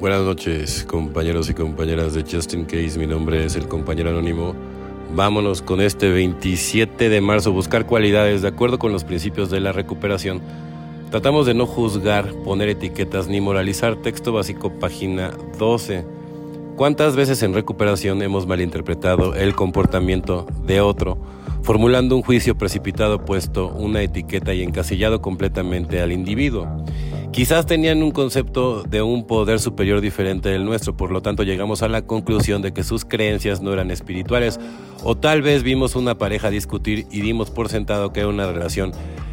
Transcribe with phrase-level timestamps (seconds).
[0.00, 2.98] Buenas noches, compañeros y compañeras de Justin Case.
[2.98, 4.54] Mi nombre es el compañero anónimo.
[5.14, 9.72] Vámonos con este 27 de marzo, buscar cualidades de acuerdo con los principios de la
[9.72, 10.40] recuperación.
[11.10, 13.96] Tratamos de no juzgar, poner etiquetas ni moralizar.
[13.96, 16.06] Texto básico, página 12.
[16.76, 21.18] ¿Cuántas veces en recuperación hemos malinterpretado el comportamiento de otro,
[21.62, 26.79] formulando un juicio precipitado, puesto una etiqueta y encasillado completamente al individuo?
[27.32, 31.82] Quizás tenían un concepto de un poder superior diferente del nuestro, por lo tanto llegamos
[31.82, 34.58] a la conclusión de que sus creencias no eran espirituales,
[35.04, 38.90] o tal vez vimos una pareja discutir y dimos por sentado que era una relación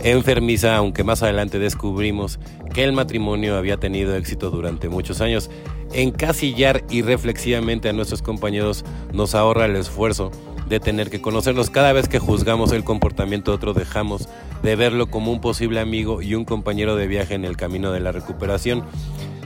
[0.00, 2.38] enfermiza, aunque más adelante descubrimos
[2.74, 5.50] que el matrimonio había tenido éxito durante muchos años.
[5.94, 10.30] Encasillar irreflexivamente a nuestros compañeros nos ahorra el esfuerzo
[10.68, 11.70] de tener que conocerlos.
[11.70, 14.28] Cada vez que juzgamos el comportamiento de otro, dejamos
[14.62, 18.00] de verlo como un posible amigo y un compañero de viaje en el camino de
[18.00, 18.84] la recuperación.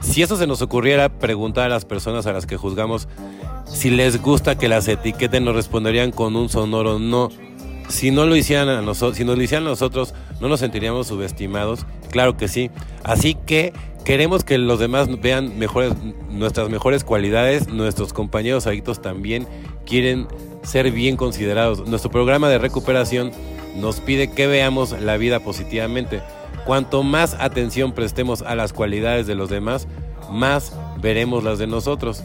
[0.01, 3.07] Si eso se nos ocurriera, preguntar a las personas a las que juzgamos
[3.65, 7.29] si les gusta que las etiqueten, nos responderían con un sonoro no.
[7.89, 11.07] Si no lo hicieran a nosotros, si nos lo hicieran a nosotros, no nos sentiríamos
[11.07, 11.85] subestimados.
[12.11, 12.69] Claro que sí.
[13.03, 15.53] Así que queremos que los demás vean
[16.29, 17.67] nuestras mejores cualidades.
[17.67, 19.47] Nuestros compañeros adictos también
[19.85, 20.27] quieren
[20.63, 21.87] ser bien considerados.
[21.87, 23.31] Nuestro programa de recuperación
[23.75, 26.21] nos pide que veamos la vida positivamente.
[26.65, 29.87] Cuanto más atención prestemos a las cualidades de los demás,
[30.31, 32.23] más veremos las de nosotros.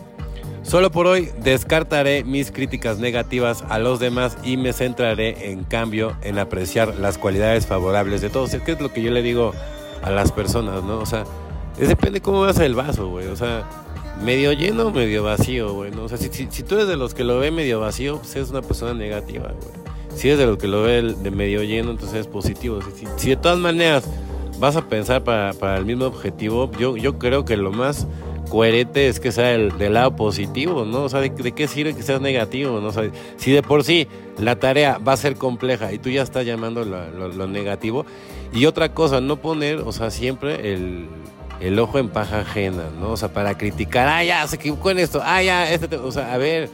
[0.63, 6.17] Solo por hoy descartaré mis críticas negativas a los demás y me centraré en cambio
[6.23, 8.51] en apreciar las cualidades favorables de todos.
[8.65, 9.55] ¿Qué es lo que yo le digo
[10.03, 10.99] a las personas, no?
[10.99, 11.25] O sea,
[11.87, 13.27] depende cómo veas el vaso, güey.
[13.29, 13.69] O sea,
[14.23, 15.91] medio lleno medio vacío, güey.
[15.91, 16.05] ¿no?
[16.05, 18.51] O sea, si, si, tú eres de los que lo ve medio vacío, pues eres
[18.51, 19.89] una persona negativa, güey.
[20.17, 22.81] Si eres de los que lo ve de medio lleno, entonces es positivo.
[22.97, 24.05] Si, si de todas maneras
[24.59, 28.07] vas a pensar para, para, el mismo objetivo, yo, yo creo que lo más
[28.49, 31.05] coherente es que sea el, del lado positivo, ¿no?
[31.05, 32.81] O sea, ¿de, qué sirve que seas negativo?
[32.81, 32.89] ¿no?
[32.89, 36.23] O sea, si de por sí la tarea va a ser compleja y tú ya
[36.23, 38.05] estás llamando lo, negativo.
[38.53, 41.07] Y otra cosa, no poner, o sea, siempre el,
[41.61, 43.13] el, ojo en paja ajena, ¿no?
[43.13, 46.33] O sea, para criticar, ah, ya, se equivocó en esto, ah, ya, este, o sea,
[46.33, 46.69] a ver,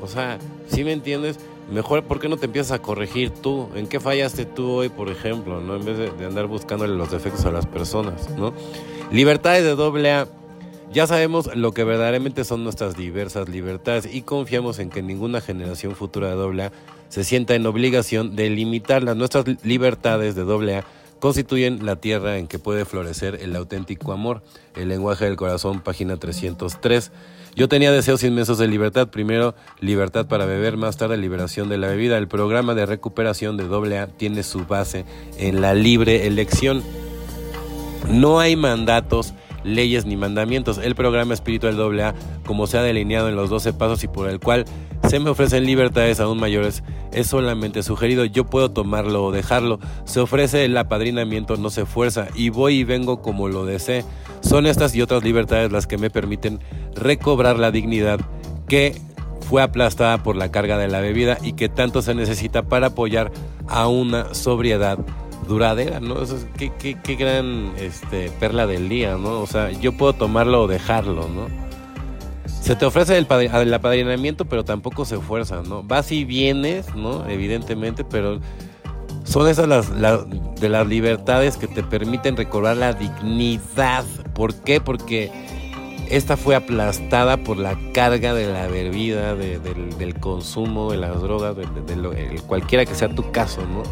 [0.00, 1.38] o sea, ¿sí me entiendes?
[1.72, 3.68] Mejor, ¿por qué no te empiezas a corregir tú?
[3.74, 5.76] ¿En qué fallaste tú hoy, por ejemplo, ¿no?
[5.76, 8.52] En vez de, andar buscándole los defectos a las personas, ¿no?
[9.10, 10.28] Libertades de doble A
[10.94, 15.96] ya sabemos lo que verdaderamente son nuestras diversas libertades y confiamos en que ninguna generación
[15.96, 16.70] futura de AA
[17.08, 19.16] se sienta en obligación de limitarlas.
[19.16, 20.84] Nuestras libertades de AA
[21.20, 24.42] constituyen la tierra en que puede florecer el auténtico amor.
[24.76, 27.12] El lenguaje del corazón, página 303.
[27.56, 29.08] Yo tenía deseos inmensos de libertad.
[29.08, 32.18] Primero, libertad para beber, más tarde, liberación de la bebida.
[32.18, 35.04] El programa de recuperación de AA tiene su base
[35.38, 36.82] en la libre elección.
[38.08, 40.78] No hay mandatos leyes ni mandamientos.
[40.78, 42.14] El programa espiritual AA,
[42.44, 44.64] como se ha delineado en los 12 pasos y por el cual
[45.14, 46.82] se me ofrecen libertades aún mayores,
[47.12, 48.24] es solamente sugerido.
[48.24, 49.78] Yo puedo tomarlo o dejarlo.
[50.06, 54.04] Se ofrece el apadrinamiento, no se fuerza y voy y vengo como lo desee.
[54.40, 56.58] Son estas y otras libertades las que me permiten
[56.96, 58.18] recobrar la dignidad
[58.66, 59.00] que
[59.48, 63.30] fue aplastada por la carga de la bebida y que tanto se necesita para apoyar
[63.68, 64.98] a una sobriedad
[65.46, 66.22] duradera, ¿no?
[66.22, 69.42] Eso es, qué, qué, qué gran este, perla del día, ¿no?
[69.42, 71.63] O sea, yo puedo tomarlo o dejarlo, ¿no?
[72.64, 75.82] Se te ofrece el, el apadrinamiento, pero tampoco se fuerza, ¿no?
[75.82, 77.28] Vas y vienes, ¿no?
[77.28, 78.40] Evidentemente, pero
[79.24, 79.90] son esas las,
[80.58, 84.06] de las libertades que te permiten recobrar la dignidad.
[84.34, 84.80] ¿Por qué?
[84.80, 85.30] Porque
[86.08, 91.66] esta fue aplastada por la carga de la bebida, del, consumo, de las drogas, de,
[91.66, 93.82] de, cualquiera que sea tu caso, ¿no?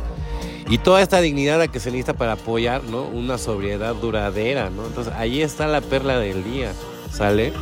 [0.71, 3.03] Y toda esta dignidad a que se necesita para apoyar, ¿no?
[3.03, 4.87] Una sobriedad duradera, ¿no?
[4.87, 6.73] Entonces ahí está la perla del día,
[7.11, 7.53] ¿sale?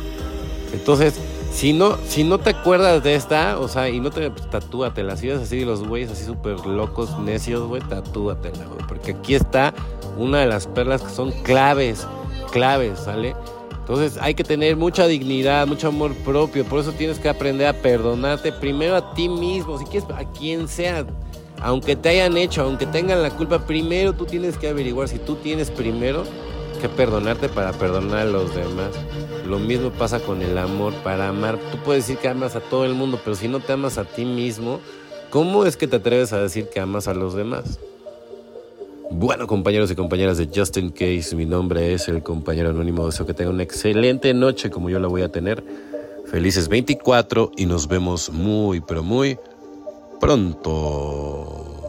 [0.73, 1.15] Entonces,
[1.51, 5.17] si no, si no te acuerdas de esta, o sea, y no te pues, tatúatela,
[5.17, 8.87] si ves así los güeyes así súper locos, necios, güey, tatúatela, güey.
[8.87, 9.73] Porque aquí está
[10.17, 12.07] una de las perlas que son claves,
[12.51, 13.35] claves, ¿sale?
[13.79, 16.63] Entonces hay que tener mucha dignidad, mucho amor propio.
[16.63, 20.67] Por eso tienes que aprender a perdonarte primero a ti mismo, si quieres a quien
[20.67, 21.05] sea
[21.61, 25.35] aunque te hayan hecho, aunque tengan la culpa, primero tú tienes que averiguar si tú
[25.35, 26.23] tienes primero
[26.81, 28.89] que perdonarte para perdonar a los demás.
[29.47, 30.93] Lo mismo pasa con el amor.
[31.03, 33.73] Para amar, tú puedes decir que amas a todo el mundo, pero si no te
[33.73, 34.79] amas a ti mismo,
[35.29, 37.79] ¿cómo es que te atreves a decir que amas a los demás?
[39.13, 43.05] Bueno, compañeros y compañeras de Justin Case, mi nombre es el compañero anónimo.
[43.05, 45.63] Deseo que tengan una excelente noche como yo la voy a tener.
[46.27, 49.37] Felices 24 y nos vemos muy, pero muy
[50.21, 51.80] pronto.